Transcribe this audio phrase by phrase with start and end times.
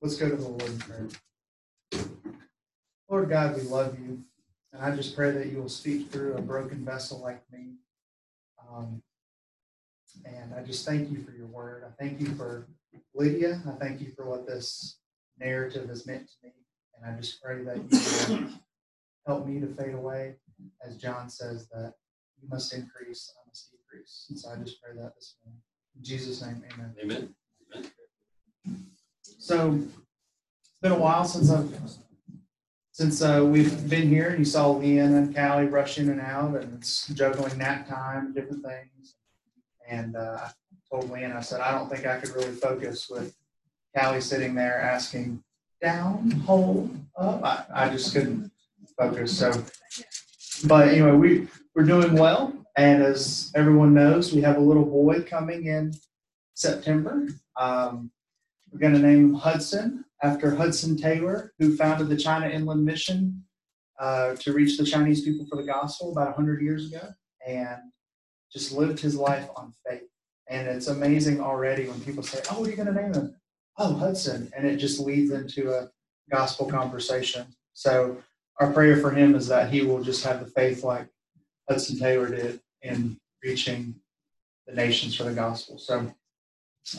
[0.00, 1.08] Let's go to the Lord in prayer.
[3.08, 4.22] Lord God, we love you.
[4.72, 7.72] And I just pray that you will speak through a broken vessel like me.
[8.70, 9.02] Um,
[10.24, 11.84] and I just thank you for your word.
[11.84, 12.68] I thank you for
[13.14, 13.60] Lydia.
[13.66, 14.98] I thank you for what this
[15.38, 16.52] narrative has meant to me.
[16.96, 18.48] And I just pray that you will
[19.26, 20.36] help me to fade away.
[20.86, 21.94] As John says, that
[22.40, 24.26] you must increase, I must decrease.
[24.28, 25.60] And so I just pray that this morning.
[25.96, 26.94] In Jesus' name, amen.
[27.02, 27.34] Amen.
[27.74, 28.90] Amen.
[29.38, 29.78] So
[30.60, 31.72] it's been a while since I've
[32.90, 36.78] since uh, we've been here, you saw Leanna and Callie rush in and out, and
[36.78, 39.14] it's juggling nap time, different things.
[39.88, 40.50] And uh, I
[40.90, 43.36] told Leanna, I said, I don't think I could really focus with
[43.96, 45.44] Callie sitting there asking
[45.80, 47.44] down, hold, up.
[47.44, 48.50] I, I just couldn't
[48.98, 49.38] focus.
[49.38, 49.52] So,
[50.66, 55.22] but anyway, we we're doing well, and as everyone knows, we have a little boy
[55.22, 55.94] coming in
[56.54, 57.28] September.
[57.56, 58.10] Um,
[58.70, 63.44] we're going to name him Hudson after Hudson Taylor, who founded the China Inland Mission
[63.98, 67.08] uh, to reach the Chinese people for the gospel about 100 years ago
[67.46, 67.78] and
[68.52, 70.02] just lived his life on faith.
[70.48, 73.36] And it's amazing already when people say, Oh, what are you going to name him?
[73.76, 74.50] Oh, Hudson.
[74.56, 75.90] And it just leads into a
[76.30, 77.46] gospel conversation.
[77.74, 78.18] So,
[78.60, 81.06] our prayer for him is that he will just have the faith like
[81.68, 83.94] Hudson Taylor did in reaching
[84.66, 85.78] the nations for the gospel.
[85.78, 86.12] So,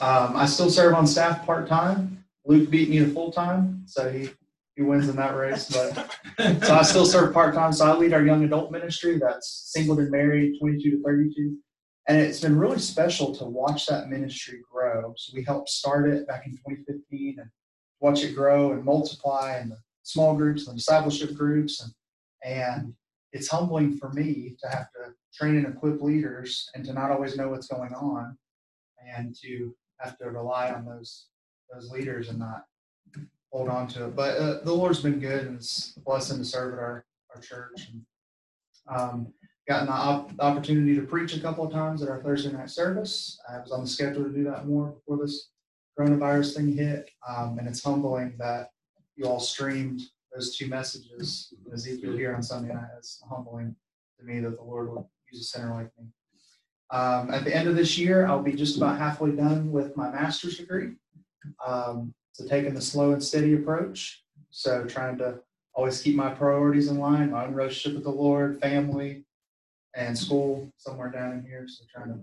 [0.01, 2.23] um, I still serve on staff part time.
[2.45, 4.29] Luke beat me to full time, so he
[4.75, 5.69] he wins in that race.
[5.69, 6.17] But
[6.65, 7.73] so I still serve part time.
[7.73, 9.17] So I lead our young adult ministry.
[9.17, 11.57] That's single and married, 22 to 32.
[12.07, 15.13] And it's been really special to watch that ministry grow.
[15.17, 17.49] So we helped start it back in 2015 and
[17.99, 21.83] watch it grow and multiply and the small groups and discipleship groups.
[21.83, 21.93] And,
[22.43, 22.93] and
[23.33, 27.35] it's humbling for me to have to train and equip leaders and to not always
[27.35, 28.37] know what's going on
[29.15, 31.28] and to have to rely on those
[31.73, 32.66] those leaders and not
[33.52, 34.16] hold on to it.
[34.16, 37.05] But uh, the Lord's been good, and it's a blessing to serve at our
[37.36, 37.89] our church.
[37.92, 38.02] And
[38.88, 39.33] um,
[39.67, 42.71] gotten the, op- the opportunity to preach a couple of times at our Thursday night
[42.71, 43.39] service.
[43.48, 45.49] I was on the schedule to do that more before this
[45.98, 48.70] coronavirus thing hit, um, and it's humbling that
[49.15, 50.02] you all streamed
[50.33, 52.89] those two messages Ezekiel here on Sunday night.
[52.98, 53.76] It's humbling
[54.20, 56.08] to me that the Lord would use a sinner like me.
[56.92, 60.10] Um, at the end of this year, I'll be just about halfway done with my
[60.10, 60.94] master's degree.
[61.66, 64.23] Um, so taking the slow and steady approach.
[64.50, 65.39] So trying to
[65.73, 69.26] always keep my priorities in line, my own relationship with the Lord, family,
[69.95, 71.67] and school somewhere down in here.
[71.67, 72.20] So trying to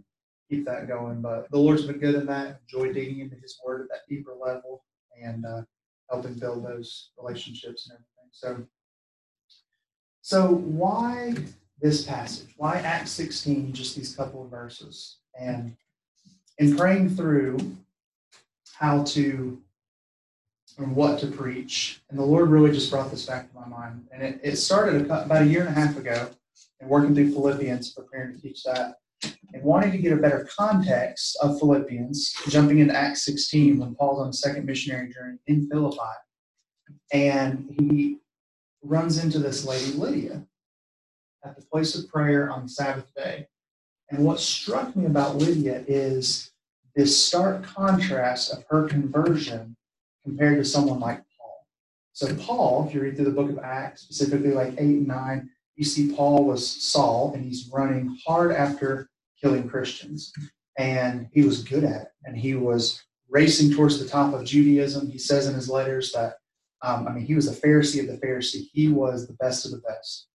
[0.51, 1.21] keep that going.
[1.23, 2.61] But the Lord's been good in that.
[2.63, 4.85] Enjoy digging into His Word at that deeper level
[5.21, 5.63] and uh,
[6.11, 8.31] helping build those relationships and everything.
[8.33, 8.67] So,
[10.23, 11.35] so why
[11.81, 12.55] this passage?
[12.57, 13.73] Why Acts 16?
[13.73, 15.19] Just these couple of verses.
[15.39, 15.77] And
[16.59, 17.59] in praying through
[18.75, 19.59] how to
[20.79, 22.03] and what to preach.
[22.11, 24.07] And the Lord really just brought this back to my mind.
[24.13, 26.29] And it, it started about a year and a half ago
[26.81, 28.97] and working through Philippians, preparing to teach that,
[29.55, 34.21] and wanting to get a better context of Philippians, jumping into Acts 16 when Paul's
[34.21, 35.99] on a second missionary journey in Philippi.
[37.13, 38.19] And he
[38.83, 40.45] runs into this lady, Lydia,
[41.47, 43.49] at the place of prayer on the Sabbath day.
[44.11, 46.51] And what struck me about Lydia is
[46.95, 49.77] this stark contrast of her conversion
[50.25, 51.67] compared to someone like Paul.
[52.13, 55.51] So, Paul, if you read through the book of Acts, specifically like 8 and 9,
[55.77, 60.33] you see Paul was Saul and he's running hard after killing Christians.
[60.79, 62.09] And he was good at it.
[62.25, 65.11] And he was racing towards the top of Judaism.
[65.11, 66.37] He says in his letters that,
[66.83, 68.69] um, I mean, he was a Pharisee of the Pharisee.
[68.73, 70.29] He was the best of the best.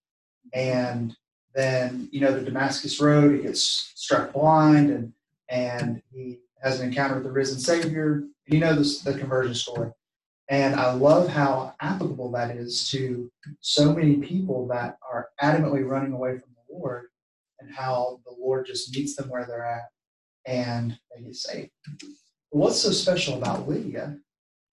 [0.54, 1.16] And
[1.54, 5.14] then, you know, the Damascus Road, he gets struck blind and,
[5.50, 8.24] and he has an encounter with the risen Savior.
[8.48, 9.92] You know this, the conversion story.
[10.50, 13.32] And I love how applicable that is to
[13.62, 17.06] so many people that are adamantly running away from the Lord
[17.60, 19.84] and how the Lord just meets them where they're at
[20.46, 21.72] and they get saved.
[22.50, 24.18] What's so special about Lydia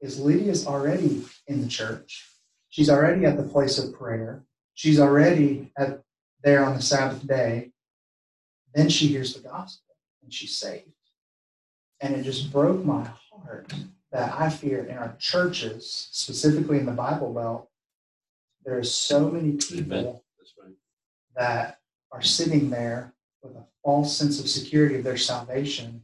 [0.01, 2.28] is Lydia's already in the church.
[2.71, 4.42] She's already at the place of prayer.
[4.78, 6.03] She's already at
[6.45, 7.72] there on the Sabbath day.
[8.72, 10.92] Then she hears the gospel and she's saved.
[12.01, 13.75] And it just broke my heart
[14.13, 17.69] that I fear in our churches, specifically in the Bible Belt,
[18.65, 20.22] there are so many people
[20.63, 20.75] right.
[21.34, 21.80] that
[22.13, 26.03] are sitting there with a false sense of security of their salvation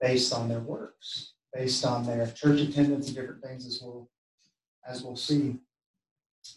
[0.00, 4.08] based on their works, based on their church attendance and different things as we'll
[4.86, 5.56] as we'll see.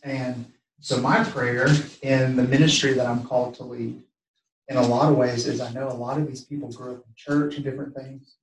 [0.03, 0.45] And
[0.81, 1.67] so my prayer
[2.01, 4.01] in the ministry that I'm called to lead
[4.67, 7.03] in a lot of ways is I know a lot of these people grew up
[7.07, 8.35] in church and different things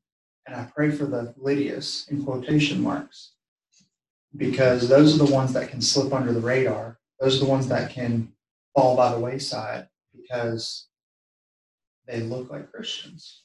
[0.48, 3.32] and I pray for the Lydias in quotation marks
[4.34, 6.98] because those are the ones that can slip under the radar.
[7.20, 8.32] Those are the ones that can
[8.74, 10.86] fall by the wayside because
[12.06, 13.42] they look like Christians.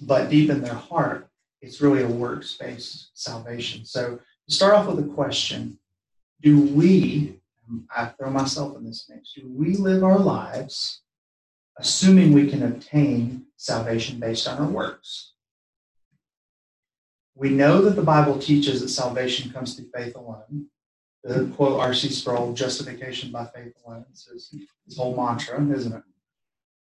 [0.00, 1.28] But deep in their heart,
[1.60, 3.84] it's really a works based salvation.
[3.84, 4.18] So,
[4.48, 5.78] to start off with a question
[6.40, 7.37] Do we,
[7.94, 11.02] I throw myself in this mix, do we live our lives
[11.78, 15.32] assuming we can obtain salvation based on our works?
[17.34, 20.66] We know that the Bible teaches that salvation comes through faith alone.
[21.22, 22.08] The quote R.C.
[22.08, 24.50] Sproul, justification by faith alone, is
[24.86, 26.02] his, whole mantra, isn't it?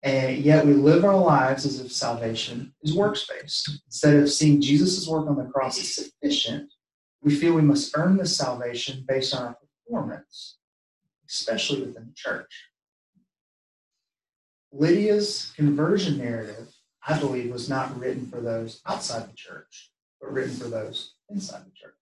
[0.04, 3.82] And yet we live our lives as if salvation is works based.
[3.88, 6.70] Instead of seeing Jesus' work on the cross as sufficient,
[7.22, 9.58] we feel we must earn this salvation based on our
[9.88, 10.58] performance,
[11.34, 12.52] especially within the church.
[14.72, 16.74] Lydia's conversion narrative,
[17.08, 19.92] I believe, was not written for those outside the church,
[20.22, 21.94] but written for those inside the church.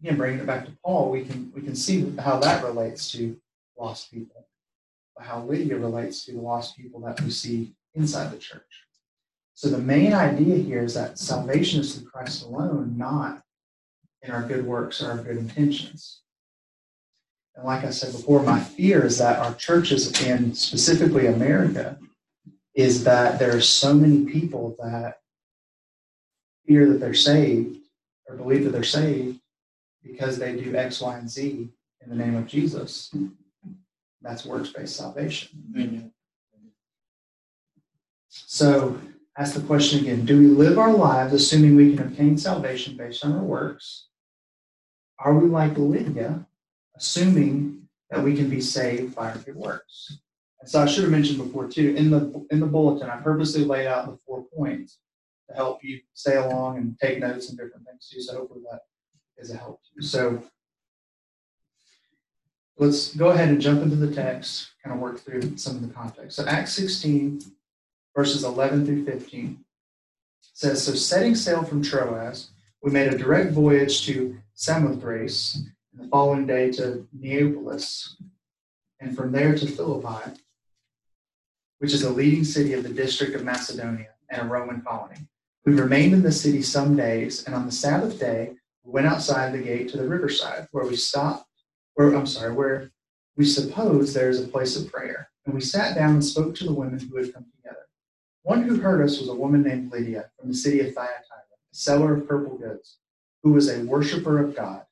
[0.00, 3.36] Again, bringing it back to Paul, we can we can see how that relates to
[3.76, 4.48] lost people
[5.20, 8.84] how Lydia relates to the lost people that we see inside the church.
[9.54, 13.42] So the main idea here is that salvation is through Christ alone, not
[14.22, 16.22] in our good works or our good intentions.
[17.58, 21.98] And like I said before, my fear is that our churches, and specifically America,
[22.72, 25.18] is that there are so many people that
[26.64, 27.78] fear that they're saved
[28.28, 29.40] or believe that they're saved
[30.04, 31.68] because they do X, Y, and Z
[32.00, 33.12] in the name of Jesus.
[34.22, 35.64] That's works-based salvation.
[35.74, 36.12] Amen.
[38.28, 39.00] So
[39.36, 43.24] ask the question again Do we live our lives assuming we can obtain salvation based
[43.24, 44.06] on our works?
[45.18, 46.46] Are we like Lydia,
[46.98, 50.18] assuming that we can be saved by our good works?
[50.60, 53.64] And so I should have mentioned before too, in the in the bulletin, I purposely
[53.64, 54.98] laid out the four points
[55.48, 58.20] to help you stay along and take notes and different things too.
[58.20, 58.80] So hopefully that
[59.36, 60.02] is a help to you.
[60.02, 60.42] So
[62.76, 65.94] let's go ahead and jump into the text, kind of work through some of the
[65.94, 66.36] context.
[66.36, 67.40] So Acts 16,
[68.14, 69.64] verses 11 through 15
[70.40, 72.50] says, So setting sail from Troas,
[72.82, 75.58] we made a direct voyage to Samothrace,
[75.92, 78.16] and the following day to Neapolis,
[79.00, 80.32] and from there to Philippi,
[81.78, 85.16] which is a leading city of the district of Macedonia and a Roman colony.
[85.64, 88.52] We remained in the city some days, and on the Sabbath day,
[88.84, 91.48] we went outside the gate to the riverside, where we stopped
[91.98, 92.92] where I'm sorry, where
[93.36, 95.30] we suppose there is a place of prayer.
[95.44, 97.88] And we sat down and spoke to the women who had come together.
[98.44, 101.42] One who heard us was a woman named Lydia from the city of Thyatira,
[101.72, 102.98] a seller of purple goods,
[103.42, 104.82] who was a worshiper of God.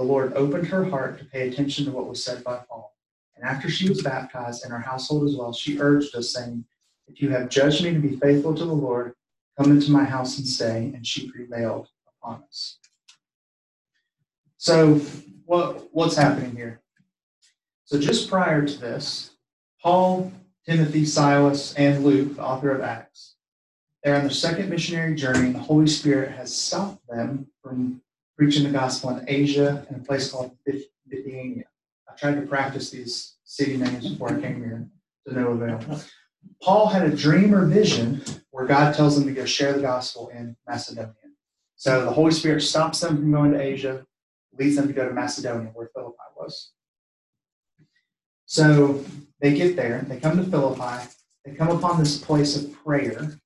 [0.00, 2.96] The Lord opened her heart to pay attention to what was said by Paul.
[3.36, 6.64] And after she was baptized and her household as well, she urged us, saying,
[7.06, 9.12] If you have judged me to be faithful to the Lord,
[9.58, 10.90] come into my house and stay.
[10.94, 12.78] And she prevailed upon us.
[14.56, 14.94] So
[15.44, 16.80] what, what's happening here?
[17.84, 19.32] So just prior to this,
[19.82, 20.32] Paul,
[20.64, 23.34] Timothy, Silas, and Luke, the author of Acts,
[24.02, 28.00] they're on their second missionary journey, and the Holy Spirit has stopped them from
[28.40, 31.64] preaching the gospel in Asia in a place called Bithynia.
[32.08, 34.88] I tried to practice these city names before I came here
[35.26, 36.00] to no avail.
[36.62, 40.28] Paul had a dream or vision where God tells him to go share the gospel
[40.28, 41.12] in Macedonia.
[41.76, 44.06] So the Holy Spirit stops them from going to Asia,
[44.58, 46.70] leads them to go to Macedonia, where Philippi was.
[48.46, 49.04] So
[49.42, 51.10] they get there, they come to Philippi,
[51.44, 53.38] they come upon this place of prayer.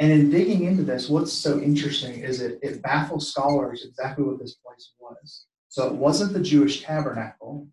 [0.00, 4.40] And in digging into this, what's so interesting is it, it baffles scholars exactly what
[4.40, 5.46] this place was.
[5.68, 7.68] So it wasn't the Jewish tabernacle,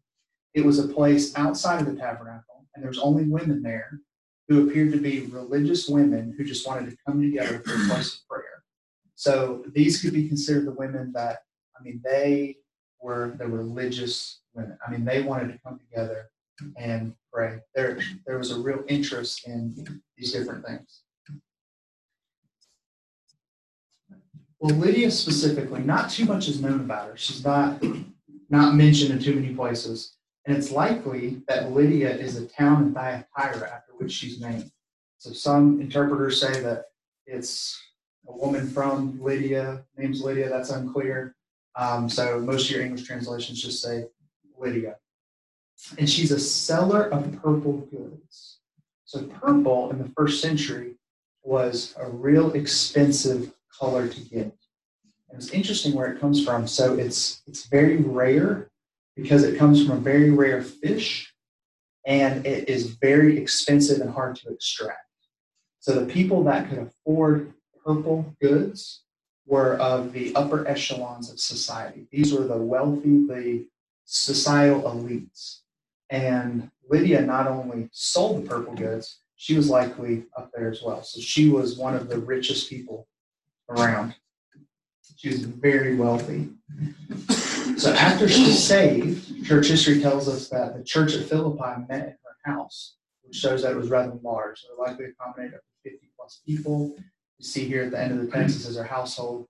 [0.54, 4.02] it was a place outside of the tabernacle, and there's only women there
[4.48, 8.16] who appeared to be religious women who just wanted to come together for a place
[8.16, 8.64] of prayer.
[9.16, 11.44] So these could be considered the women that,
[11.80, 12.58] I mean, they
[13.00, 14.78] were the religious women.
[14.86, 16.30] I mean, they wanted to come together
[16.78, 17.60] and pray.
[17.76, 21.04] There, there was a real interest in these different things.
[24.62, 27.18] Well, Lydia specifically, not too much is known about her.
[27.18, 27.84] She's not
[28.48, 32.94] not mentioned in too many places, and it's likely that Lydia is a town in
[32.94, 34.72] Thyatira after which she's named.
[35.18, 36.86] So some interpreters say that
[37.26, 37.76] it's
[38.28, 40.48] a woman from Lydia, name's Lydia.
[40.48, 41.36] That's unclear.
[41.76, 44.06] Um, so most of your English translations just say
[44.60, 44.98] Lydia.
[45.98, 48.60] And she's a seller of purple goods.
[49.06, 50.98] So purple in the first century
[51.44, 53.52] was a real expensive
[53.82, 54.56] color to get.
[55.30, 56.68] And it's interesting where it comes from.
[56.68, 58.70] So it's it's very rare
[59.16, 61.34] because it comes from a very rare fish
[62.06, 65.00] and it is very expensive and hard to extract.
[65.80, 69.04] So the people that could afford purple goods
[69.48, 72.08] were of the upper echelons of society.
[72.12, 73.66] These were the wealthy, the
[74.06, 75.62] societal elites.
[76.10, 81.02] And Lydia not only sold the purple goods, she was likely up there as well.
[81.04, 83.08] So she was one of the richest people
[83.72, 84.16] around.
[85.18, 86.50] She was very wealthy.
[87.78, 92.16] So after she's saved, church history tells us that the church at Philippi met in
[92.24, 94.62] her house, which shows that it was rather large.
[94.62, 96.96] So it likely accommodated up to 50 plus people.
[97.38, 99.48] You see here at the end of the text, it says her household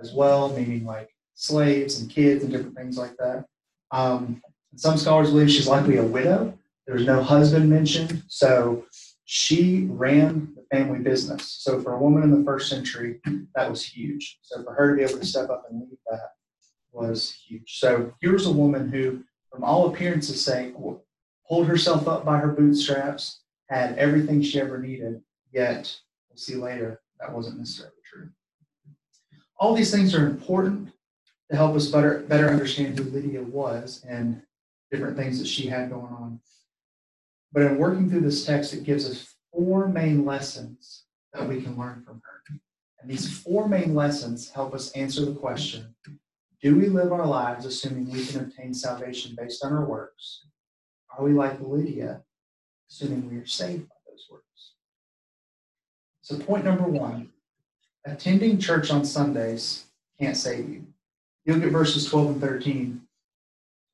[0.00, 3.44] as well, meaning like slaves and kids and different things like that.
[3.90, 4.42] Um,
[4.74, 6.58] some scholars believe she's likely a widow.
[6.86, 8.84] There's no husband mentioned, so
[9.24, 11.48] she ran family business.
[11.60, 13.20] So for a woman in the first century,
[13.54, 14.38] that was huge.
[14.42, 16.32] So for her to be able to step up and lead that
[16.92, 17.78] was huge.
[17.78, 20.72] So here's a woman who, from all appearances, say
[21.48, 25.22] pulled herself up by her bootstraps, had everything she ever needed.
[25.52, 25.96] Yet
[26.28, 28.28] we'll see later that wasn't necessarily true.
[29.58, 30.90] All these things are important
[31.50, 34.42] to help us better better understand who Lydia was and
[34.90, 36.40] different things that she had going on.
[37.52, 41.78] But in working through this text, it gives us four main lessons that we can
[41.78, 42.58] learn from her.
[43.00, 45.94] And these four main lessons help us answer the question
[46.60, 50.46] Do we live our lives assuming we can obtain salvation based on our works?
[51.16, 52.22] Are we like Lydia,
[52.90, 54.72] assuming we are saved by those works?
[56.20, 57.30] So, point number one
[58.04, 59.86] attending church on Sundays
[60.20, 60.86] can't save you.
[61.44, 63.00] You look at verses 12 and 13.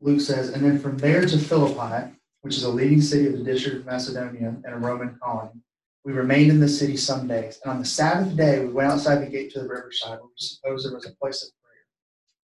[0.00, 2.12] Luke says, And then from there to Philippi,
[2.42, 5.60] which is a leading city of the district of Macedonia and a Roman colony,
[6.04, 7.60] we remained in the city some days.
[7.62, 10.34] And on the Sabbath day, we went outside the gate to the riverside, where we
[10.36, 11.86] supposed there was a place of prayer.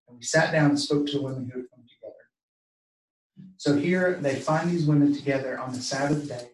[0.07, 2.13] And we sat down and spoke to the women who had come together.
[3.57, 6.49] So here they find these women together on the Sabbath day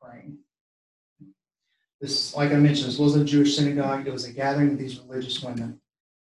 [0.00, 0.38] praying.
[2.00, 4.06] This, like I mentioned, this wasn't a Jewish synagogue.
[4.06, 5.80] It was a gathering of these religious women.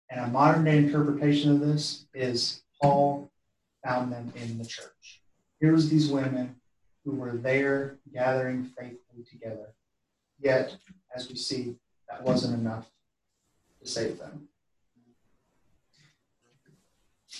[0.09, 3.31] And a modern day interpretation of this is Paul
[3.85, 5.21] found them in the church.
[5.59, 6.55] Here's these women
[7.03, 9.73] who were there gathering faithfully together.
[10.39, 10.75] Yet,
[11.15, 11.75] as we see,
[12.09, 12.87] that wasn't enough
[13.81, 14.47] to save them.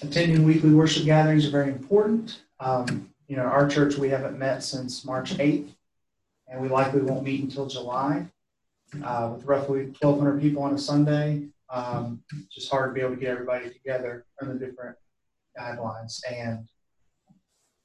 [0.02, 2.42] Attending weekly worship gatherings are very important.
[2.60, 5.70] Um, you know, our church, we haven't met since March 8th,
[6.48, 8.28] and we likely won't meet until July.
[9.04, 13.20] Uh, with roughly 1,200 people on a Sunday, um, just hard to be able to
[13.20, 14.96] get everybody together the different
[15.60, 16.22] guidelines.
[16.32, 16.68] And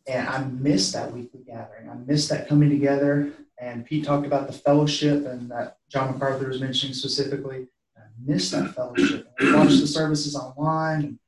[0.07, 1.89] and I miss that weekly gathering.
[1.89, 3.33] I miss that coming together.
[3.59, 7.69] And Pete talked about the fellowship and that John MacArthur was mentioning specifically.
[7.97, 9.33] I miss that fellowship.
[9.39, 11.19] we watch the services online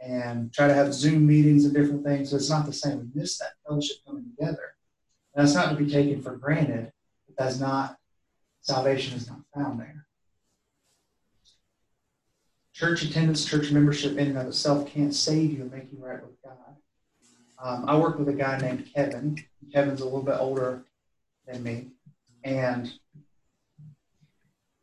[0.00, 2.30] and, try to have Zoom meetings and different things.
[2.30, 2.98] So it's not the same.
[2.98, 4.74] We miss that fellowship coming together.
[5.34, 6.92] And that's not to be taken for granted.
[7.26, 7.98] But that's not
[8.62, 10.06] salvation is not found there.
[12.72, 16.22] Church attendance, church membership in and of itself can't save you and make you right
[16.22, 16.63] with God.
[17.62, 19.42] Um, I work with a guy named Kevin.
[19.72, 20.84] Kevin's a little bit older
[21.46, 21.88] than me.
[22.42, 22.92] And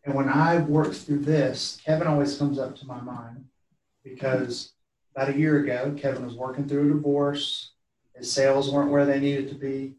[0.04, 3.46] and when I work through this, Kevin always comes up to my mind
[4.04, 4.74] because
[5.16, 7.72] about a year ago, Kevin was working through a divorce.
[8.16, 9.96] His sales weren't where they needed to be.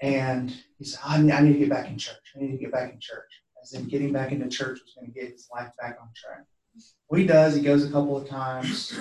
[0.00, 2.16] And he said, I need, I need to get back in church.
[2.36, 3.42] I need to get back in church.
[3.60, 6.44] As in getting back into church was going to get his life back on track.
[7.08, 8.96] What he does, he goes a couple of times,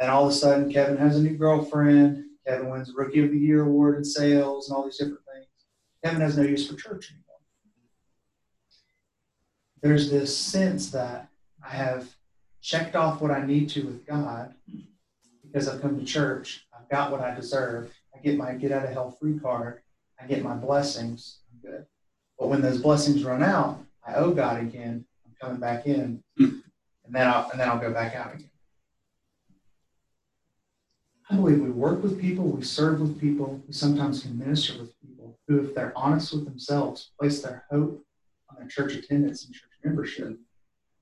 [0.00, 2.24] and all of a sudden, Kevin has a new girlfriend.
[2.46, 5.46] Kevin wins Rookie of the Year award in sales and all these different things.
[6.04, 7.24] Kevin has no use for church anymore.
[9.80, 11.28] There's this sense that
[11.64, 12.08] I have
[12.60, 14.54] checked off what I need to with God
[15.44, 16.66] because I've come to church.
[16.72, 17.92] I've got what I deserve.
[18.14, 19.80] I get my get out of hell free card.
[20.20, 21.38] I get my blessings.
[21.52, 21.86] I'm good.
[22.38, 25.04] But when those blessings run out, I owe God again.
[25.24, 26.58] I'm coming back in hmm.
[27.04, 28.50] and then I'll and then I'll go back out again.
[31.34, 34.92] I believe we work with people, we serve with people, we sometimes can minister with
[35.00, 38.04] people who, if they're honest with themselves, place their hope
[38.48, 40.38] on their church attendance and church membership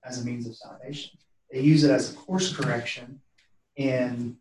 [0.07, 1.19] as a means of salvation.
[1.51, 3.21] They use it as a course correction
[3.77, 4.39] in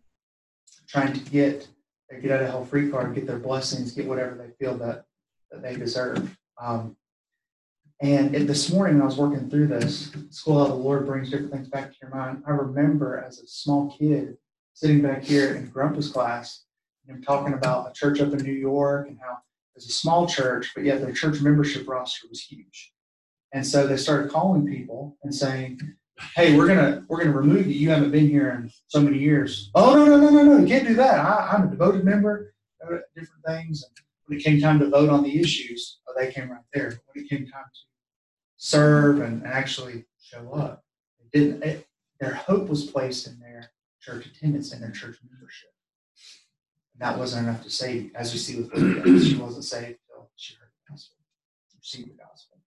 [0.88, 1.68] trying to get
[2.08, 5.04] their get out of hell free card, get their blessings, get whatever they feel that,
[5.50, 6.38] that they deserve.
[6.58, 6.96] Um,
[8.00, 11.28] and it, this morning, when I was working through this, School How the Lord brings
[11.28, 12.44] different things back to your mind.
[12.46, 14.38] I remember as a small kid
[14.82, 16.64] sitting back here in Grumpus class
[17.06, 19.38] and talking about a church up in New York and how
[19.76, 22.92] it's a small church, but yet their church membership roster was huge.
[23.54, 25.78] And so they started calling people and saying,
[26.34, 27.74] "Hey, we're gonna we're gonna remove you.
[27.74, 30.58] You haven't been here in so many years." Oh no no no no no!
[30.58, 31.20] You can't do that.
[31.20, 32.52] I, I'm a devoted member.
[33.14, 33.84] Different things.
[33.84, 33.96] And
[34.26, 36.98] when it came time to vote on the issues, oh, they came right there.
[37.06, 37.80] When it came time to
[38.56, 40.82] serve and actually show up.
[41.32, 41.86] didn't, it,
[42.18, 43.70] their hope was placed in their
[44.02, 45.70] church attendance and their church membership.
[46.92, 48.10] And that wasn't enough to save.
[48.14, 51.16] As we see with Lydia, she wasn't saved until she heard the gospel,
[51.78, 52.58] received the gospel.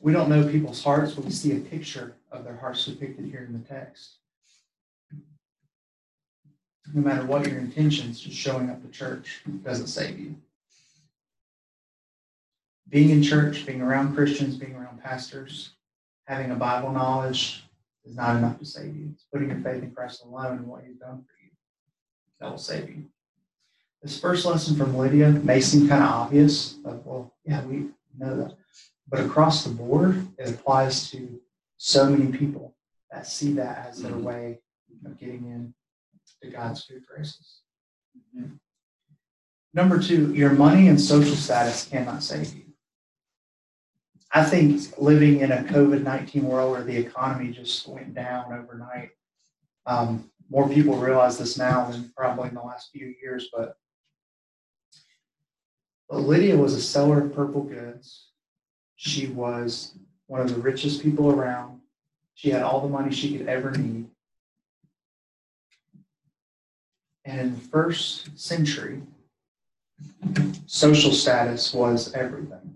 [0.00, 3.44] We don't know people's hearts, but we see a picture of their hearts depicted here
[3.46, 4.16] in the text.
[6.92, 10.34] No matter what your intentions, just showing up to church doesn't save you.
[12.88, 15.70] Being in church, being around Christians, being around pastors,
[16.26, 17.64] having a Bible knowledge
[18.04, 19.10] is not enough to save you.
[19.12, 21.50] It's putting your faith in Christ alone and what He's done for you
[22.40, 23.04] that will save you.
[24.02, 28.36] This first lesson from Lydia may seem kind of obvious, but well, yeah, we know
[28.36, 28.56] that.
[29.08, 31.40] But across the board, it applies to
[31.76, 32.74] so many people
[33.10, 34.24] that see that as their mm-hmm.
[34.24, 34.58] way
[35.04, 35.74] of getting in
[36.42, 37.60] to God's good graces.
[38.36, 38.54] Mm-hmm.
[39.74, 42.71] Number two, your money and social status cannot save you.
[44.34, 49.10] I think living in a COVID 19 world where the economy just went down overnight,
[49.84, 53.48] um, more people realize this now than probably in the last few years.
[53.52, 53.76] But,
[56.08, 58.28] but Lydia was a seller of purple goods.
[58.96, 59.94] She was
[60.28, 61.80] one of the richest people around.
[62.34, 64.06] She had all the money she could ever need.
[67.24, 69.02] And in the first century,
[70.66, 72.71] social status was everything.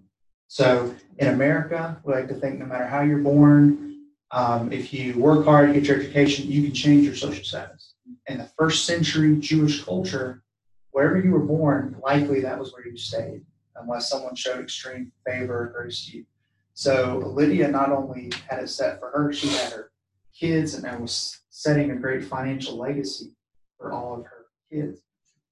[0.49, 3.87] So in America, we like to think no matter how you're born,
[4.31, 7.95] um, if you work hard, get your education, you can change your social status.
[8.27, 10.43] In the first century Jewish culture,
[10.91, 13.43] wherever you were born, likely that was where you stayed,
[13.77, 16.27] unless someone showed extreme favor or grace to you.
[16.75, 19.91] So Lydia not only had it set for her, she had her
[20.39, 23.33] kids and that was setting a great financial legacy
[23.79, 25.01] for all of her kids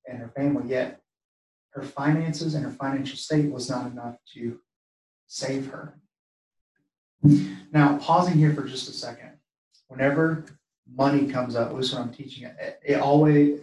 [0.06, 0.68] and her family.
[0.68, 1.00] Yet
[1.70, 4.60] her finances and her financial state was not enough to
[5.34, 5.92] save her.
[7.72, 9.30] Now, pausing here for just a second.
[9.88, 10.44] Whenever
[10.94, 13.60] money comes up, at least when I'm teaching it, it always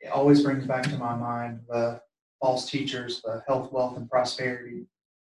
[0.00, 2.00] it always brings back to my mind the
[2.40, 4.86] false teachers, the health, wealth, and prosperity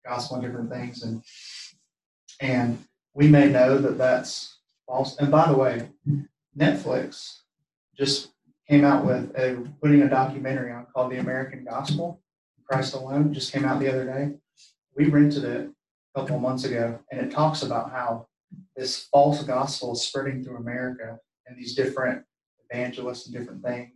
[0.06, 1.24] gospel and different things, and
[2.40, 2.78] and
[3.16, 5.18] we may know that that's false.
[5.18, 5.90] And by the way,
[6.56, 7.40] Netflix
[7.98, 8.30] just
[8.70, 12.22] came out with a putting a documentary on called The American Gospel,
[12.70, 13.34] Christ Alone.
[13.34, 14.36] Just came out the other day.
[14.98, 15.70] We rented it
[16.16, 18.28] a couple of months ago, and it talks about how
[18.76, 22.24] this false gospel is spreading through America and these different
[22.70, 23.92] evangelists and different things.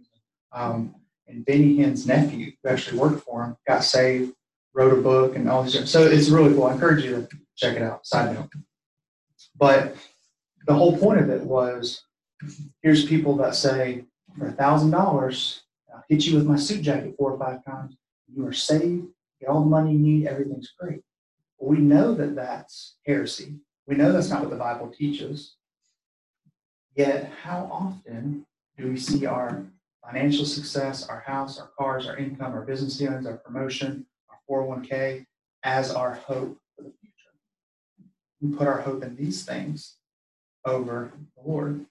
[0.53, 0.95] Um,
[1.27, 4.33] and Benny Hinn's nephew, who actually worked for him, got saved,
[4.73, 5.89] wrote a book, and all these.
[5.89, 6.65] So it's really cool.
[6.65, 8.05] I encourage you to check it out.
[8.05, 8.49] Side note.
[9.57, 9.95] But
[10.67, 12.03] the whole point of it was
[12.81, 14.05] here's people that say,
[14.37, 17.95] for a thousand dollars, I'll hit you with my suit jacket four or five times.
[18.33, 19.07] You are saved,
[19.41, 21.01] get all the money you need, everything's great.
[21.59, 23.55] We know that that's heresy.
[23.87, 25.55] We know that's not what the Bible teaches.
[26.95, 28.45] Yet, how often
[28.77, 29.65] do we see our
[30.05, 35.25] financial success, our house, our cars, our income, our business dealings, our promotion, our 401k
[35.63, 37.33] as our hope for the future?
[38.41, 39.97] We put our hope in these things
[40.65, 41.85] over the Lord.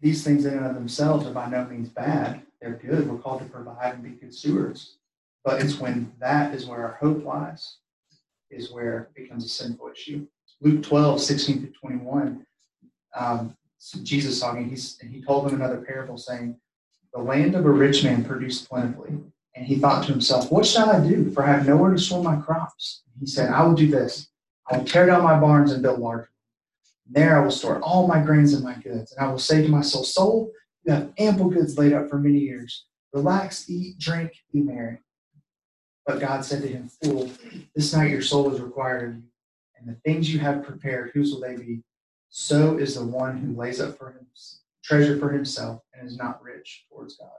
[0.00, 2.42] These things in and of themselves are by no means bad.
[2.60, 3.08] They're good.
[3.08, 4.98] We're called to provide and be good stewards.
[5.44, 7.76] But it's when that is where our hope lies,
[8.50, 10.26] is where it becomes a sinful issue.
[10.60, 12.46] Luke 12, 16 to 21,
[13.14, 13.56] um,
[14.02, 16.58] Jesus talking, he's, he told them another parable saying,
[17.12, 19.18] The land of a rich man produced plentifully.
[19.56, 21.30] And he thought to himself, What shall I do?
[21.30, 23.02] For I have nowhere to store my crops.
[23.20, 24.28] He said, I will do this.
[24.70, 26.30] I will tear down my barns and build larger.
[27.08, 29.12] There I will store all my grains and my goods.
[29.12, 30.50] And I will say to my soul, Soul,
[30.84, 32.86] you have ample goods laid up for many years.
[33.12, 34.98] Relax, eat, drink, be merry.
[36.06, 37.30] But God said to him, Fool,
[37.74, 39.22] this night your soul is required of you,
[39.78, 41.82] and the things you have prepared, whose will they be?
[42.28, 44.24] So is the one who lays up for him
[44.82, 47.30] treasure for himself and is not rich towards God.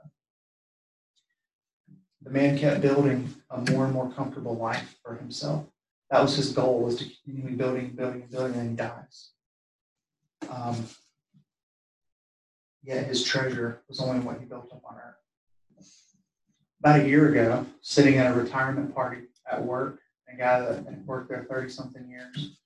[2.22, 5.64] The man kept building a more and more comfortable life for himself.
[6.10, 9.30] That was his goal, was to continue building, building, building, and he dies.
[10.50, 10.86] Um,
[12.82, 15.25] yet his treasure was only what he built up on earth
[16.80, 20.00] about a year ago, sitting at a retirement party at work,
[20.32, 22.56] a guy that had worked there 30 something years.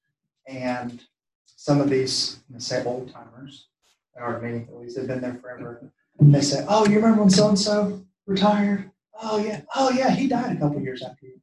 [0.46, 1.03] And
[1.46, 3.66] some of these, let's say old timers,
[4.14, 5.90] there are many at least, they've been there forever.
[6.18, 8.90] And they say, Oh, you remember when so and so retired?
[9.23, 9.62] Oh, yeah.
[9.75, 10.11] Oh, yeah.
[10.11, 11.40] He died a couple years after retired.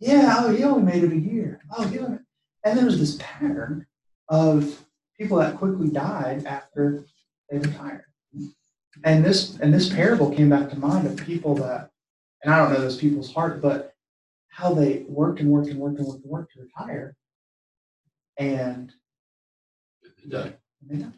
[0.00, 0.36] Yeah.
[0.38, 1.60] Oh, he only made it a year.
[1.70, 2.18] Oh, he only.
[2.64, 3.86] And there was this pattern
[4.28, 4.84] of
[5.18, 7.06] people that quickly died after
[7.50, 8.04] they retired
[9.04, 11.90] and this and this parable came back to mind of people that
[12.42, 13.92] and i don't know those people's heart but
[14.52, 17.16] how they worked and worked and worked and worked and worked to retire.
[18.38, 18.92] And
[20.28, 20.54] Done.
[20.82, 21.12] they died.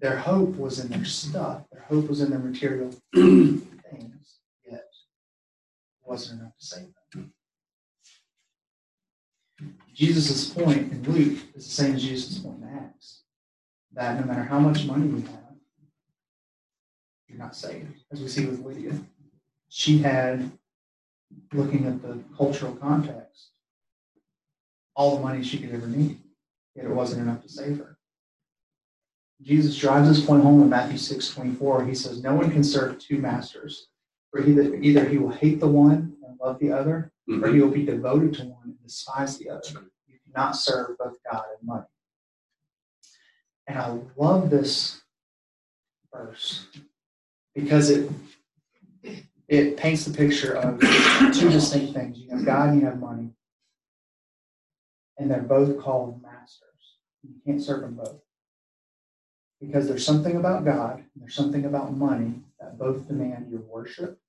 [0.00, 6.04] their hope was in their stuff, their hope was in their material things, yet it
[6.04, 7.32] wasn't enough to save them.
[9.94, 13.22] Jesus' point in Luke is the same as Jesus' point in Acts.
[13.92, 15.45] That no matter how much money we have,
[17.36, 18.02] you're not saved.
[18.10, 18.92] As we see with Lydia.
[19.68, 20.50] She had,
[21.52, 23.50] looking at the cultural context,
[24.94, 26.18] all the money she could ever need,
[26.74, 27.98] yet it wasn't enough to save her.
[29.42, 31.84] Jesus drives this point home in Matthew 6 24.
[31.84, 33.88] He says, No one can serve two masters,
[34.30, 37.54] for either, either he will hate the one and love the other, or Mhm.
[37.54, 39.90] he will be devoted to one and despise the other.
[40.06, 41.86] You cannot serve both God and money.
[43.66, 45.02] And I love this
[46.10, 46.68] verse
[47.56, 48.08] because it
[49.48, 50.78] it paints the picture of
[51.32, 52.18] two distinct things.
[52.18, 53.30] You have God and you have money.
[55.18, 56.98] And they're both called masters.
[57.22, 58.20] You can't serve them both.
[59.60, 64.20] Because there's something about God there's something about money that both demand your worship,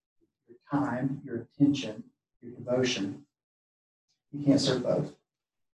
[0.47, 2.03] your time, your attention,
[2.41, 3.25] your devotion.
[4.31, 5.13] You can't serve both.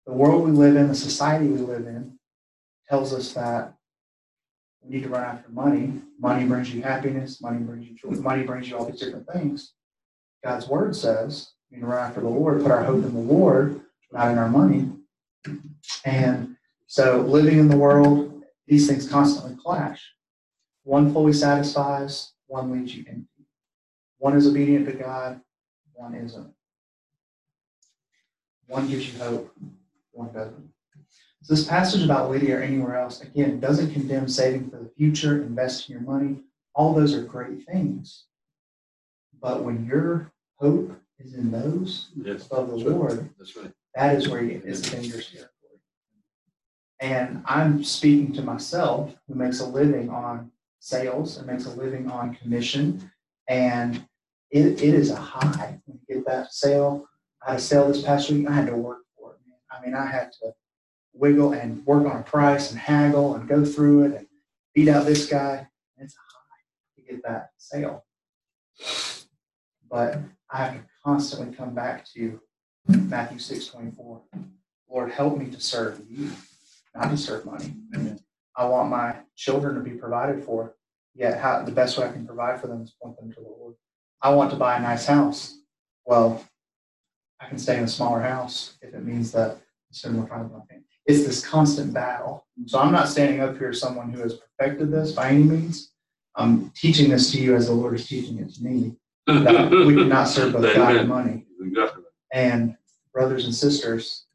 [0.06, 2.20] The world we live in, the society we live in,
[2.88, 3.77] tells us that
[4.88, 5.93] we need to run after money.
[6.19, 9.73] Money brings you happiness, money brings you joy, money brings you all these different things.
[10.43, 13.34] God's word says we need to run after the Lord, put our hope in the
[13.34, 14.89] Lord, not in our money.
[16.06, 16.56] And
[16.88, 20.04] so living in the world, these things constantly clash.
[20.84, 23.45] One fully satisfies, one leaves you empty.
[24.19, 25.41] One is obedient to God,
[25.93, 26.54] one isn't.
[28.67, 29.54] One gives you hope,
[30.12, 30.69] one doesn't.
[31.48, 35.42] So this passage about Lydia or anywhere else, again, doesn't condemn saving for the future,
[35.42, 36.42] investing your money.
[36.76, 38.26] All those are great things.
[39.42, 42.98] But when your hope is in those Yes, above the That's right.
[42.98, 43.72] Lord, that's right.
[43.96, 45.80] that is where you, it's dangerous territory.
[47.00, 52.12] And I'm speaking to myself, who makes a living on sales and makes a living
[52.12, 53.10] on commission.
[53.48, 54.06] And
[54.52, 57.08] it, it is a high when you get that sale.
[57.42, 58.50] I had a sale this past week.
[58.50, 59.40] I had to work for it.
[59.48, 59.60] Man.
[59.72, 60.52] I mean, I had to
[61.17, 64.27] wiggle and work on a price and haggle and go through it and
[64.73, 65.67] beat out this guy.
[65.97, 68.06] It's a high to get that sale.
[69.89, 70.19] But
[70.51, 72.39] I have to constantly come back to
[72.88, 74.21] Matthew six twenty four.
[74.89, 76.32] Lord, help me to serve you,
[76.95, 77.73] not to serve money.
[78.56, 80.75] I want my children to be provided for.
[81.13, 83.47] Yet, how the best way I can provide for them is point them to the
[83.47, 83.75] Lord.
[84.21, 85.58] I want to buy a nice house.
[86.06, 86.43] Well,
[87.39, 89.58] I can stay in a smaller house if it means that I
[89.91, 90.86] spend more time with my family.
[91.08, 92.46] It's this constant battle.
[92.65, 95.93] So I'm not standing up here as someone who has perfected this by any means.
[96.36, 98.98] I'm teaching this to you as the Lord is teaching it to me.
[99.26, 101.46] That we cannot serve both God and money.
[101.62, 102.04] Exactly.
[102.34, 102.76] And
[103.13, 104.26] brothers and sisters,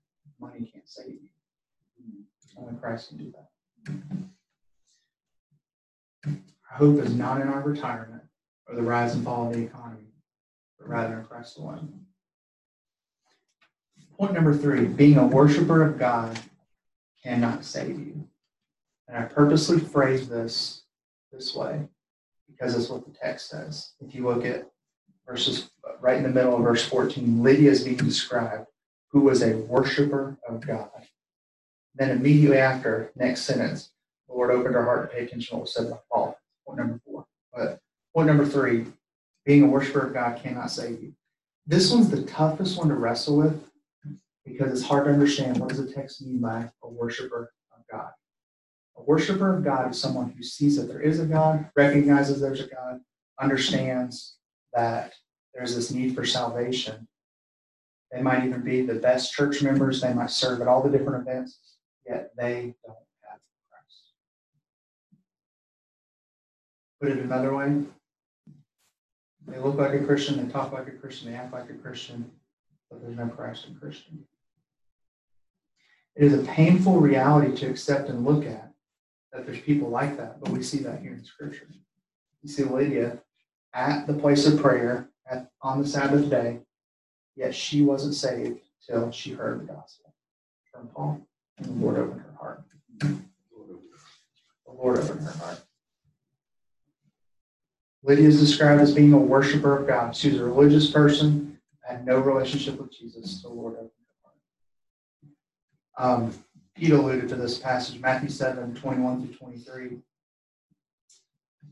[0.41, 1.29] money can't save you.
[2.57, 3.49] Only Christ can do that.
[6.27, 8.23] Our hope is not in our retirement
[8.67, 10.07] or the rise and fall of the economy,
[10.79, 12.07] but rather in Christ alone.
[14.19, 16.39] Point number three being a worshiper of God
[17.23, 18.29] cannot save you.
[19.09, 20.83] And I purposely phrase this
[21.33, 21.89] this way
[22.51, 23.93] because it's what the text says.
[24.01, 24.71] If you look at
[25.27, 28.67] verses right in the middle of verse 14, Lydia is being described,
[29.09, 30.91] who was a worshiper of God.
[31.95, 33.91] Then immediately after, next sentence,
[34.29, 36.39] the Lord opened her heart to pay attention to what was said by Paul.
[36.67, 37.27] Point number four.
[37.53, 37.81] But
[38.15, 38.87] point number three,
[39.45, 41.15] being a worshiper of God cannot save you.
[41.67, 43.63] This one's the toughest one to wrestle with
[44.45, 48.11] because it's hard to understand what does the text mean by a worshiper of God.
[48.97, 52.61] A worshiper of God is someone who sees that there is a God, recognizes there's
[52.61, 53.01] a God,
[53.41, 54.37] understands
[54.75, 55.15] that
[55.55, 57.09] there's this need for salvation.
[58.11, 61.27] They might even be the best church members, they might serve at all the different
[61.27, 61.59] events,
[62.07, 62.97] yet they don't
[63.29, 64.03] have Christ.
[67.01, 67.85] Put it another way,
[69.47, 72.31] they look like a Christian, they talk like a Christian, they act like a Christian,
[72.91, 74.25] but there's no Christ in Christian.
[76.15, 78.73] It is a painful reality to accept and look at
[79.33, 81.67] that there's people like that, but we see that here in Scripture.
[82.43, 83.19] You see Lydia
[83.73, 86.61] at the place of prayer at, on the Sabbath day,
[87.35, 90.13] yet she wasn't saved till she heard the gospel
[90.71, 91.27] from Paul,
[91.59, 92.63] and the Lord opened her heart.
[92.99, 93.19] The
[94.67, 95.63] Lord opened her heart.
[98.03, 100.15] Lydia is described as being a worshiper of God.
[100.15, 103.43] She was a religious person, had no relationship with Jesus.
[103.43, 103.91] The Lord opened.
[105.99, 106.33] Um,
[106.75, 109.99] Pete alluded to this passage, Matthew 7, 21 through 23.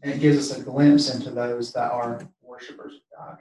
[0.03, 3.39] And it gives us a glimpse into those that are worshipers of God.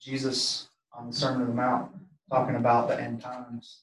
[0.00, 1.92] Jesus on the Sermon on the Mount,
[2.30, 3.80] talking about the end times.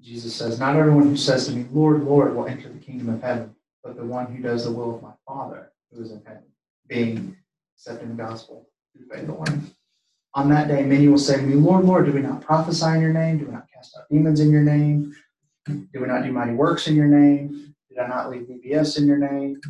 [0.00, 3.22] Jesus says, Not everyone who says to me, Lord, Lord, will enter the kingdom of
[3.22, 6.44] heaven, but the one who does the will of my Father who is in heaven,
[6.86, 7.36] being
[7.74, 9.70] accepting the gospel through faith alone.
[10.34, 13.00] On that day, many will say to me, Lord, Lord, do we not prophesy in
[13.00, 13.38] your name?
[13.38, 15.14] Do we not cast out demons in your name?
[15.66, 17.74] Do we not do mighty works in your name?
[17.88, 19.60] Did I not lead VBS in your name?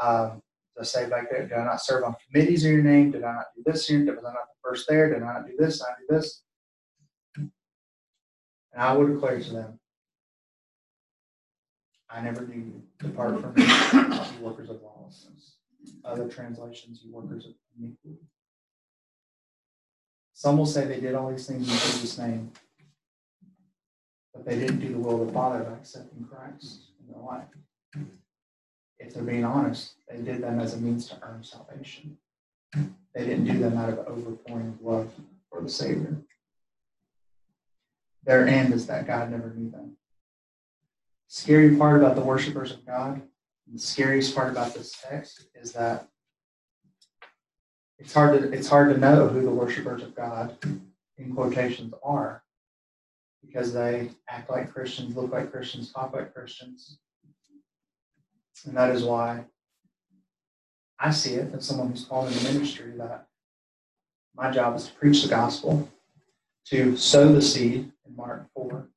[0.00, 0.42] Um,
[0.78, 3.10] I say back there, did I not serve on committees in your name?
[3.10, 4.00] Did I not do this here?
[4.00, 5.12] Was I not the first there?
[5.12, 5.78] Did I not do this?
[5.78, 6.42] Did I do this?
[7.36, 7.50] And
[8.76, 9.78] I will declare to them,
[12.08, 12.82] I never knew you.
[12.98, 15.56] Depart from me, you workers of lawlessness.
[16.04, 18.18] Other translations, you workers of iniquity.
[20.42, 22.50] Some will say they did all these things in Jesus' name,
[24.34, 27.46] but they didn't do the will of the Father by accepting Christ in their life.
[28.98, 32.18] If they're being honest, they did them as a means to earn salvation.
[32.74, 35.12] They didn't do them out of overpouring love
[35.48, 36.16] for the Savior.
[38.24, 39.96] Their end is that God never knew them.
[41.28, 43.22] Scary part about the worshipers of God,
[43.72, 46.08] the scariest part about this text is that
[48.02, 50.56] it's hard to it's hard to know who the worshipers of God
[51.18, 52.42] in quotations are
[53.44, 56.98] because they act like Christians, look like Christians, talk like Christians.
[58.66, 59.44] And that is why
[60.98, 63.26] I see it as someone who's called into ministry that
[64.34, 65.88] my job is to preach the gospel,
[66.66, 68.88] to sow the seed in Mark 4,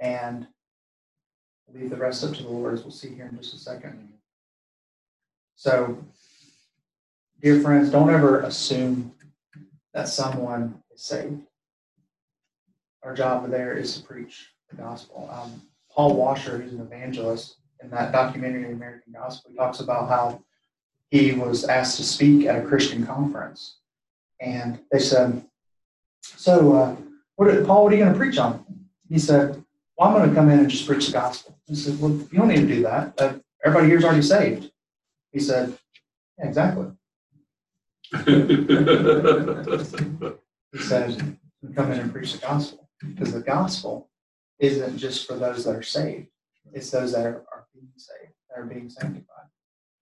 [0.00, 0.46] and
[1.72, 4.12] leave the rest up to the Lord, as we'll see here in just a second.
[5.56, 5.98] So,
[7.44, 9.12] dear friends, don't ever assume
[9.92, 11.42] that someone is saved.
[13.02, 15.28] Our job there is to preach the gospel.
[15.30, 20.42] Um, Paul Washer, who's an evangelist in that documentary, American Gospel, talks about how
[21.10, 23.76] he was asked to speak at a Christian conference.
[24.40, 25.44] And they said,
[26.22, 26.96] So, uh,
[27.36, 28.64] what, Paul, what are you going to preach on?
[29.10, 29.62] He said,
[29.98, 31.58] Well, I'm going to come in and just preach the gospel.
[31.66, 33.42] He said, Well, you don't need to do that.
[33.62, 34.70] Everybody here's already saved.
[35.30, 35.76] He said,
[36.38, 36.86] Yeah, exactly.
[40.72, 41.38] He said,
[41.74, 42.88] Come in and preach the gospel.
[43.00, 44.08] Because the gospel
[44.58, 46.28] isn't just for those that are saved,
[46.72, 49.46] it's those that are, are being saved, that are being sanctified.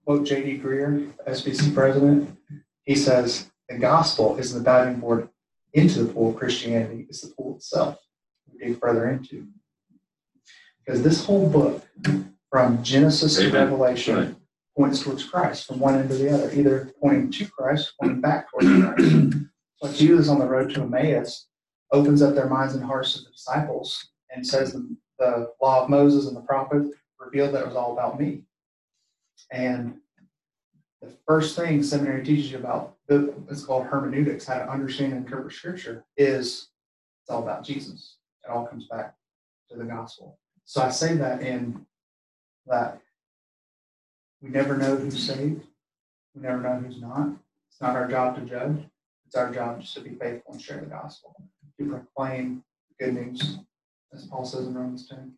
[0.05, 0.59] Quote J.D.
[0.59, 2.37] Greear, SBC president.
[2.85, 5.29] He says, The gospel is the diving board
[5.72, 7.98] into the pool of Christianity, it's the pool itself
[8.51, 9.46] we dig further into.
[10.85, 11.87] Because this whole book,
[12.51, 14.35] from Genesis to Revelation, Right.
[14.77, 18.51] Points towards Christ from one end to the other, either pointing to Christ, pointing back
[18.51, 19.37] towards Christ.
[19.77, 21.49] So Jesus on the road to Emmaus
[21.91, 25.91] opens up their minds and hearts to the disciples and says the, the law of
[25.91, 28.43] Moses and the prophets revealed that it was all about me.
[29.51, 29.97] And
[31.03, 35.27] the first thing seminary teaches you about the it's called hermeneutics, how to understand and
[35.27, 36.69] interpret scripture, is
[37.23, 38.17] it's all about Jesus.
[38.45, 39.15] It all comes back
[39.71, 40.39] to the gospel.
[40.65, 41.85] So I say that in
[42.67, 43.01] that
[44.42, 45.62] we never know who's saved.
[46.35, 47.28] We never know who's not.
[47.70, 48.85] It's not our job to judge.
[49.26, 51.35] It's our job just to be faithful and share the gospel,
[51.78, 53.59] to proclaim the good news,
[54.12, 55.33] as Paul says in Romans 10.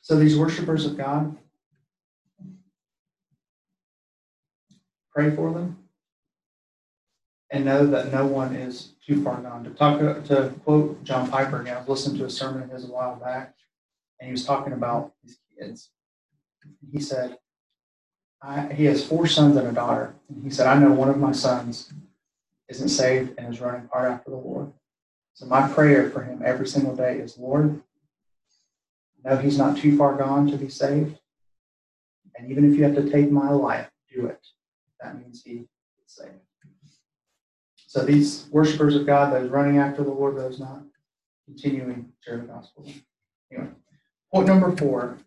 [0.00, 1.36] So these worshipers of God,
[5.14, 5.78] pray for them
[7.50, 9.62] and know that no one is too far gone.
[9.64, 12.84] To talk to quote John Piper again, I was listening to a sermon of his
[12.84, 13.54] a while back,
[14.18, 15.90] and he was talking about these kids.
[16.92, 17.38] He said,
[18.42, 20.14] I, he has four sons and a daughter.
[20.28, 21.92] And he said, I know one of my sons
[22.68, 24.72] isn't saved and is running hard after the Lord.
[25.34, 27.82] So my prayer for him every single day is, Lord,
[29.24, 31.18] know he's not too far gone to be saved.
[32.36, 34.40] And even if you have to take my life, do it.
[35.00, 35.66] That means he is
[36.06, 36.32] saved.
[37.86, 40.82] So these worshipers of God, those running after the Lord, those not,
[41.46, 42.86] continuing to share the gospel.
[43.52, 43.68] Anyway,
[44.32, 45.18] point number four,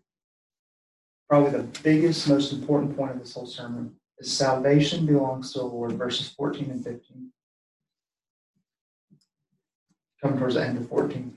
[1.28, 5.64] probably the biggest, most important point of this whole sermon, is salvation belongs to the
[5.64, 7.30] Lord, verses 14 and 15.
[10.22, 11.34] Coming towards the end of 14.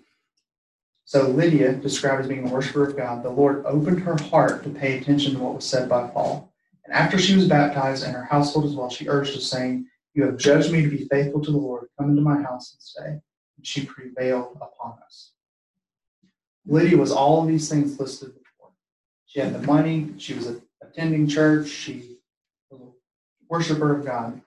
[1.05, 4.69] So Lydia, described as being a worshiper of God, the Lord opened her heart to
[4.69, 6.53] pay attention to what was said by Paul.
[6.85, 10.23] And after she was baptized and her household as well, she urged us, saying, You
[10.23, 11.87] have judged me to be faithful to the Lord.
[11.99, 13.21] Come into my house and stay.
[13.57, 15.33] And she prevailed upon us.
[16.65, 18.31] Lydia was all of these things listed.
[19.31, 22.17] She had the money, she was attending church, she
[22.69, 22.85] was a
[23.47, 24.41] worshiper of God.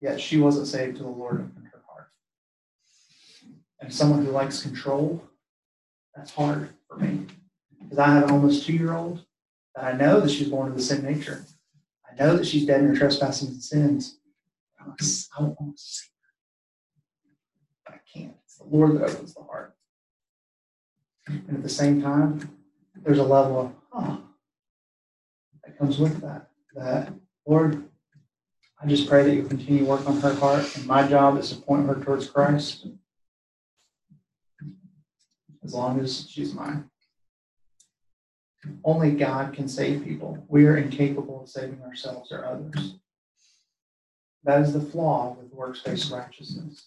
[0.00, 2.08] Yet she wasn't saved to the Lord in her heart.
[3.78, 5.22] And someone who likes control,
[6.16, 7.26] that's hard for me.
[7.80, 9.24] Because I have an almost two year old
[9.76, 11.44] that I know that she's born of the sin nature.
[12.10, 14.18] I know that she's dead in her trespassing and sins.
[14.80, 16.32] I to, want to see her.
[17.86, 18.34] But I can't.
[18.44, 19.76] It's the Lord that opens the heart.
[21.28, 22.57] And at the same time,
[23.02, 24.20] there's a level of, oh,
[25.64, 26.48] that comes with that.
[26.74, 27.12] That,
[27.46, 27.84] Lord,
[28.80, 31.56] I just pray that you continue work on her heart, and my job is to
[31.56, 32.86] point her towards Christ
[35.64, 36.88] as long as she's mine.
[38.84, 40.44] Only God can save people.
[40.48, 42.94] We are incapable of saving ourselves or others.
[44.44, 46.86] That is the flaw with works-based righteousness,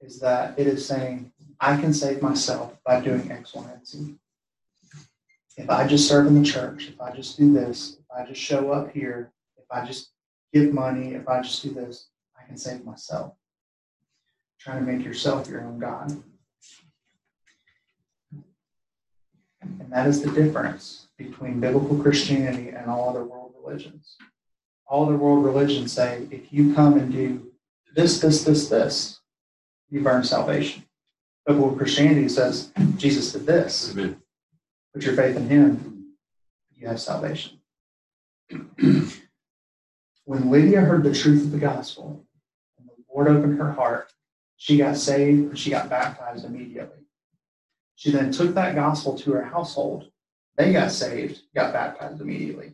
[0.00, 4.14] is that it is saying, I can save myself by doing X, Y, and Z.
[5.58, 8.40] If I just serve in the church, if I just do this, if I just
[8.40, 10.12] show up here, if I just
[10.52, 12.06] give money, if I just do this,
[12.38, 13.34] I can save myself.
[14.60, 16.22] Trying to make yourself your own God.
[19.60, 24.14] And that is the difference between biblical Christianity and all other world religions.
[24.86, 27.50] All other world religions say if you come and do
[27.96, 29.18] this, this, this, this,
[29.90, 30.84] you've earned salvation.
[31.44, 33.90] Biblical Christianity says Jesus did this.
[33.90, 34.22] Amen.
[34.98, 36.16] Put your faith in him,
[36.74, 37.60] you have salvation.
[40.24, 42.26] when Lydia heard the truth of the gospel,
[42.76, 44.12] and the Lord opened her heart,
[44.56, 47.04] she got saved and she got baptized immediately.
[47.94, 50.10] She then took that gospel to her household.
[50.56, 52.72] They got saved, got baptized immediately.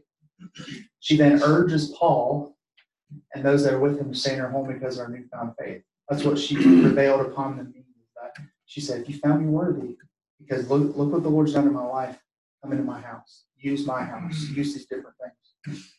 [1.00, 2.56] She then urges Paul
[3.34, 5.56] and those that are with him to stay in her home because of our newfound
[5.58, 5.82] faith.
[6.08, 7.74] That's what she prevailed upon them.
[8.16, 8.34] That
[8.64, 9.98] she said, "You found me worthy
[10.46, 12.18] because look, look what the Lord's done in my life.
[12.62, 15.90] Come into my house, use my house, use these different things."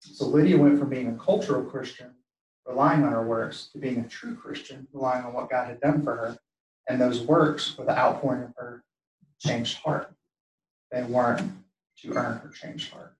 [0.00, 2.14] So Lydia went from being a cultural Christian,
[2.66, 6.02] relying on her works, to being a true Christian, relying on what God had done
[6.02, 6.38] for her
[6.90, 8.82] and those works were the outpouring of her
[9.38, 10.12] changed heart.
[10.90, 11.52] They weren't
[12.02, 13.14] to earn her changed heart.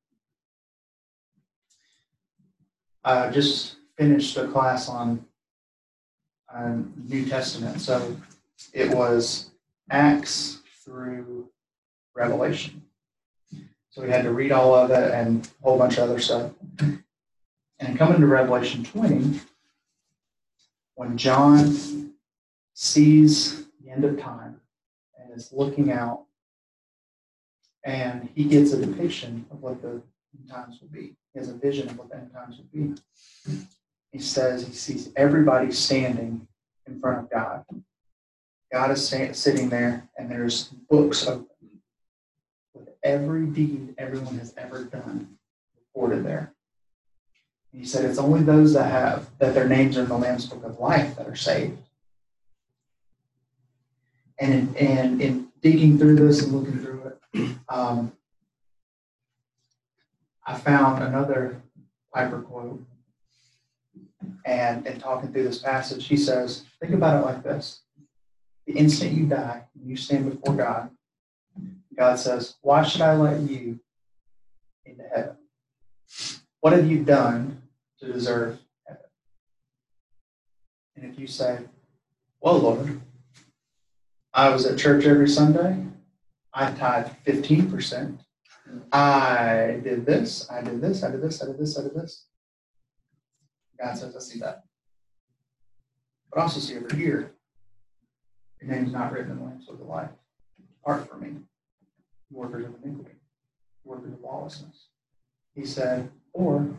[3.04, 5.24] I just finished a class on
[6.52, 7.80] um, New Testament.
[7.80, 8.16] So
[8.72, 9.49] it was
[9.90, 11.50] Acts through
[12.14, 12.82] Revelation.
[13.90, 16.52] So we had to read all of it and a whole bunch of other stuff.
[17.80, 19.40] And coming to Revelation 20,
[20.94, 22.14] when John
[22.74, 24.60] sees the end of time
[25.18, 26.24] and is looking out,
[27.84, 30.02] and he gets a depiction of what the
[30.38, 31.16] end times will be.
[31.32, 32.94] He has a vision of what the end times will be.
[34.12, 36.46] He says he sees everybody standing
[36.86, 37.64] in front of God.
[38.72, 41.46] God is sitting there, and there's books open
[42.74, 45.36] with every deed everyone has ever done
[45.94, 46.52] recorded there.
[47.72, 50.64] He said it's only those that have that their names are in the Lamb's Book
[50.64, 51.78] of Life that are saved.
[54.38, 58.12] And in, and in digging through this and looking through it, um,
[60.46, 61.62] I found another
[62.12, 62.82] Piper quote.
[64.44, 67.82] And in talking through this passage, he says, think about it like this.
[68.66, 70.90] The instant you die, and you stand before God,
[71.96, 73.80] God says, Why should I let you
[74.84, 75.36] into heaven?
[76.60, 77.62] What have you done
[77.98, 79.02] to deserve heaven?
[80.96, 81.58] And if you say,
[82.40, 83.00] Well, Lord,
[84.32, 85.84] I was at church every Sunday,
[86.54, 88.18] I tithed 15%.
[88.92, 92.26] I did this, I did this, I did this, I did this, I did this.
[93.80, 94.64] God says, I see that.
[96.32, 97.34] But also see over here,
[98.70, 100.10] name's not written in the Lamb's Book of Life.
[100.78, 101.36] Depart from me,
[102.30, 103.16] workers of iniquity,
[103.84, 104.86] workers of lawlessness.
[105.54, 106.74] He said, or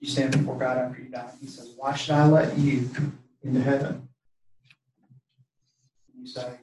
[0.00, 1.30] you stand before God after you die.
[1.40, 2.88] He says, Why should I let you
[3.42, 4.08] into heaven?
[6.12, 6.58] And you say,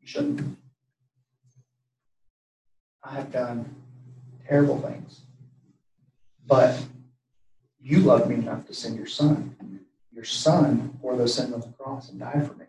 [0.00, 0.56] You shouldn't.
[3.04, 3.74] I have done
[4.46, 5.20] terrible things.
[6.46, 6.82] But
[7.80, 9.54] you love me enough to send your son.
[10.18, 12.64] Your son bore those sins on the cross and died for me.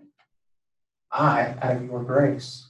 [1.12, 2.70] I, out of your grace,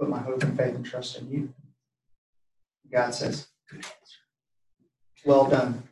[0.00, 1.54] put my hope and faith and trust in you.
[2.90, 4.18] God says, Good answer.
[5.24, 5.84] Well done,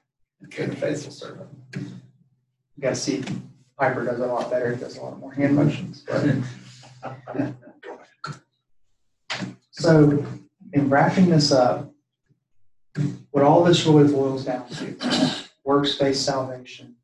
[0.51, 1.49] good and faithful servant.
[1.77, 3.23] You got to see,
[3.79, 4.75] Piper does a lot better.
[4.75, 6.05] He does a lot more hand motions.
[9.71, 10.27] So,
[10.73, 11.93] in wrapping this up,
[13.31, 14.97] what all this really boils down to
[15.65, 16.96] works-based salvation,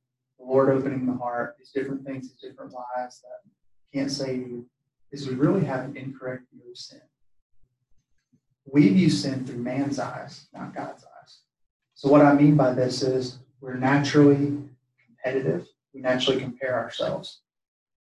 [0.42, 3.50] the Lord opening the heart, these different things, these different lies that
[3.92, 4.66] can't save you,
[5.10, 7.00] is we really have an incorrect view of sin.
[8.64, 11.38] We view sin through man's eyes, not God's eyes.
[11.94, 14.58] So, what I mean by this is we're naturally
[15.06, 15.66] competitive.
[15.94, 17.40] We naturally compare ourselves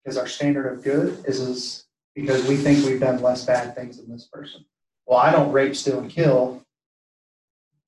[0.04, 3.98] because our standard of good is, is because we think we've done less bad things
[3.98, 4.66] than this person.
[5.06, 6.64] Well, I don't rape, steal, and kill.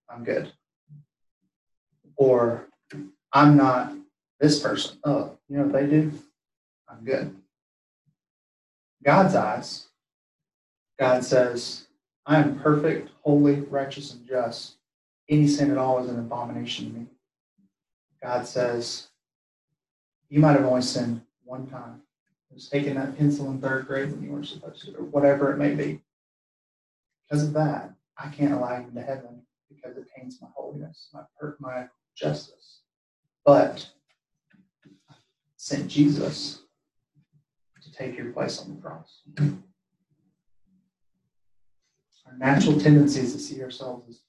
[0.09, 0.51] I'm good.
[2.15, 2.67] Or
[3.31, 3.93] I'm not
[4.43, 4.97] this person.
[5.05, 6.11] Oh, you know what they do?
[6.89, 7.33] I'm good.
[9.01, 9.87] God's eyes,
[10.99, 11.87] God says,
[12.25, 14.75] I am perfect, holy, righteous, and just.
[15.29, 17.05] Any sin at all is an abomination to me.
[18.21, 19.07] God says,
[20.27, 22.01] You might have only sinned one time.
[22.51, 25.53] It was taking that pencil in third grade when you weren't supposed to, or whatever
[25.53, 26.01] it may be.
[27.23, 31.21] Because of that, I can't allow you into heaven because it taints my holiness, my
[31.59, 32.81] my justice.
[33.45, 33.89] But
[35.63, 36.59] sent Jesus
[37.81, 39.21] to take your place on the cross.
[42.27, 44.19] Our natural tendency is to see ourselves as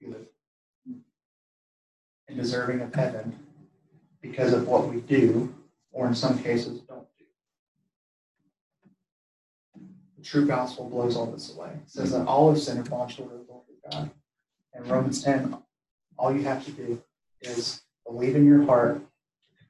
[0.00, 0.28] good
[2.26, 3.38] and deserving of heaven
[4.22, 5.54] because of what we do,
[5.92, 7.24] or in some cases, don't do.
[10.16, 11.72] The true gospel blows all this away.
[11.84, 14.10] It says that all have sinned and fallen short of the glory of God.
[14.74, 15.54] In Romans 10,
[16.16, 17.02] all you have to do
[17.42, 19.02] is believe in your heart,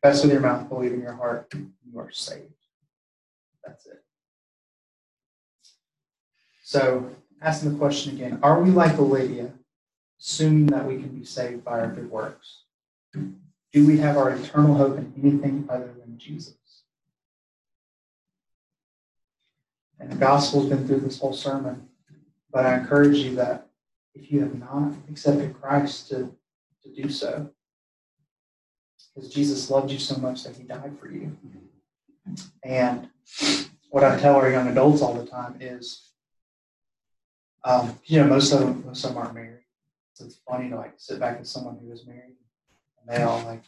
[0.01, 2.53] confess with your mouth, believe in your heart, you are saved.
[3.65, 4.03] That's it.
[6.63, 9.53] So, asking the question again Are we like Lydia,
[10.21, 12.63] assuming that we can be saved by our good works?
[13.15, 16.55] Do we have our eternal hope in anything other than Jesus?
[20.01, 21.89] And the gospel's been through this whole sermon,
[22.53, 23.69] but I encourage you that
[24.15, 26.35] if you have not accepted Christ to,
[26.83, 27.51] to do so,
[29.19, 31.37] because Jesus loved you so much that he died for you.
[32.63, 33.09] And
[33.91, 36.11] what I tell our young adults all the time is,
[37.65, 39.65] um, you know, most of them, most of them aren't married.
[40.15, 42.37] So it's funny to like sit back with someone who is married,
[43.01, 43.63] and they all like,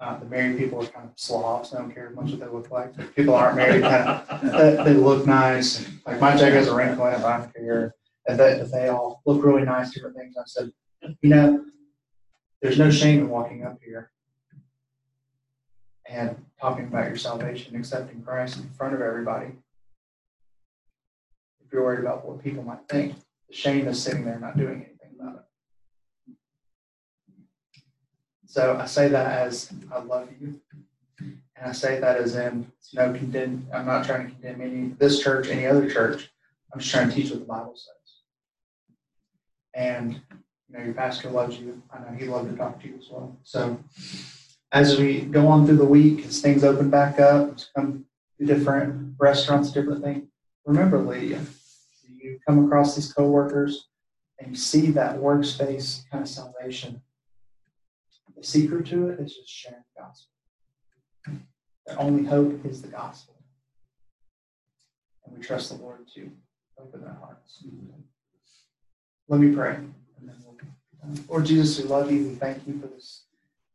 [0.00, 1.70] uh, the married people are kind of slobs.
[1.70, 2.96] They don't care much what they look like.
[2.96, 5.88] But people aren't married kind of they, they look nice.
[6.06, 7.94] Like my check has a wrinkle in it, but I don't care.
[8.26, 10.36] And they, they all look really nice, different things.
[10.36, 10.72] I said,
[11.20, 11.64] you know,
[12.60, 14.10] there's no shame in walking up here
[16.08, 19.52] and talking about your salvation, accepting Christ in front of everybody.
[21.64, 23.14] If you're worried about what people might think,
[23.48, 26.34] the shame is sitting there not doing anything about it.
[28.46, 30.60] So I say that as I love you.
[31.20, 35.22] And I say that as in, no condemn, I'm not trying to condemn any, this
[35.22, 36.30] church, any other church.
[36.72, 37.94] I'm just trying to teach what the Bible says.
[39.74, 41.82] And, you know, your pastor loves you.
[41.92, 43.36] I know he loved to talk to you as well.
[43.42, 43.78] So
[44.72, 48.04] as we go on through the week, as things open back up, come
[48.38, 50.28] to different restaurants, different things,
[50.64, 51.40] remember, Lydia,
[52.06, 53.88] you come across these coworkers
[54.38, 57.00] and you see that works-based kind of salvation.
[58.36, 60.32] The secret to it is just sharing the gospel.
[61.86, 63.34] The only hope is the gospel.
[65.24, 66.30] And we trust the Lord to
[66.78, 67.64] open their hearts.
[69.28, 69.74] Let me pray.
[69.74, 70.56] And then we'll.
[71.28, 72.28] Lord Jesus, we love you.
[72.28, 73.24] We thank you for this,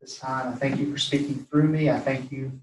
[0.04, 0.52] this time.
[0.52, 1.90] I thank you for speaking through me.
[1.90, 2.60] I thank you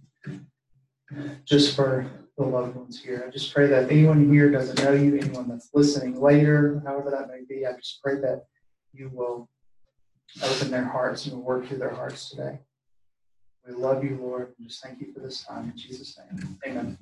[1.44, 3.26] just for the loved ones here.
[3.28, 7.10] I just pray that if anyone here doesn't know you, anyone that's listening later, however
[7.10, 8.46] that may be, I just pray that
[8.94, 9.50] you will
[10.44, 12.60] open their hearts and work through their hearts today.
[13.68, 15.72] We love you, Lord, and just thank you for this time.
[15.72, 16.98] In Jesus' name, amen.